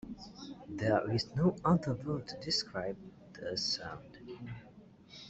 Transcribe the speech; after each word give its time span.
There 0.67 1.11
is 1.13 1.27
no 1.35 1.55
other 1.63 1.93
word 1.93 2.27
to 2.29 2.39
describe 2.39 2.97
the 3.33 3.55
sound. 3.55 4.17